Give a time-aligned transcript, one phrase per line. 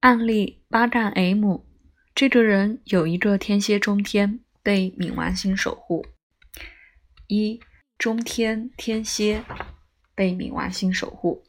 [0.00, 1.58] 案例八杠 M，
[2.14, 6.06] 这个人有一个天蝎中天被冥王星守护。
[7.26, 7.60] 一
[7.98, 9.44] 中天天蝎
[10.14, 11.42] 被冥王星守护。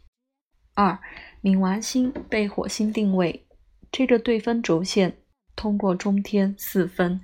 [0.73, 0.99] 二
[1.41, 3.47] 冥王星被火星定位，
[3.89, 5.19] 这个对分轴线
[5.55, 7.21] 通过中天四分。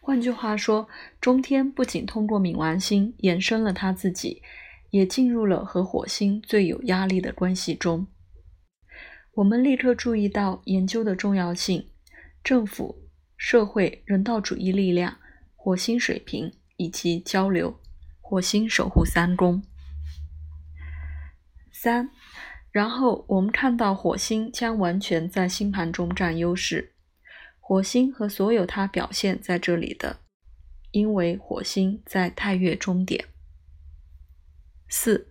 [0.00, 0.88] 换句话说，
[1.20, 4.40] 中天不仅通过冥王星延伸了他自己，
[4.88, 8.06] 也进入了和火星最有压力的关系中。
[9.36, 11.90] 我们立刻注意到研究的重要性：
[12.42, 15.18] 政府、社会、人道主义力量、
[15.54, 17.78] 火星水平以及交流。
[18.22, 19.62] 火星守护三宫。
[21.70, 22.08] 三，
[22.70, 26.94] 然后我们看到火星将完全在星盘中占优势。
[27.60, 30.20] 火星和所有它表现在这里的，
[30.92, 33.26] 因为火星在太月中点。
[34.88, 35.28] 四，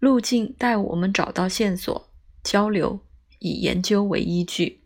[0.00, 2.10] 路径带我们找到线索，
[2.42, 3.05] 交流。
[3.38, 4.80] 以研究为依据，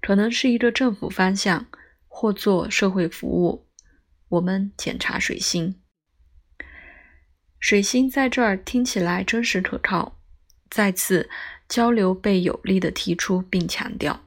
[0.00, 1.66] 可能是一个政府方向，
[2.08, 3.66] 或做社会服务。
[4.28, 5.80] 我们检查水星，
[7.58, 10.20] 水星在这儿听起来真实可靠。
[10.70, 11.28] 再次
[11.68, 14.24] 交流被有力的提出并强调。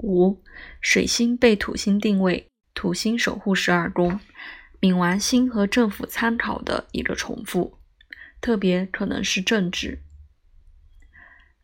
[0.00, 0.42] 五，
[0.80, 4.20] 水星被土星定位，土星守护十二宫，
[4.78, 7.78] 冥王星和政府参考的一个重复，
[8.42, 10.02] 特别可能是政治。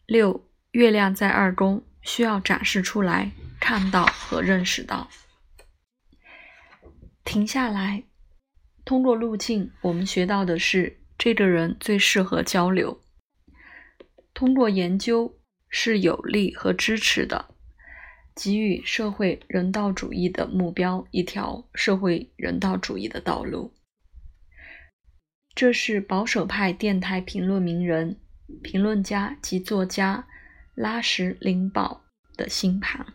[0.09, 5.11] 六，月亮在二宫，需要展示出来，看到和认识到。
[7.27, 8.05] 停下来，
[8.87, 13.03] 通过路径，我们学到的是这个人最适合交流。
[14.33, 17.55] 通过研究是有利和支持的，
[18.35, 23.75] 给予社会人道主义的目标一条社会人道主义的道路。
[25.55, 28.19] 这是保守派电台评论名人。
[28.63, 30.27] 评论家及作家
[30.75, 32.03] 拉什林堡
[32.37, 33.07] 的星盘。